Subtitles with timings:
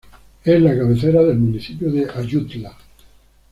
[0.43, 2.75] Es la cabecera del Municipio de Ayutla.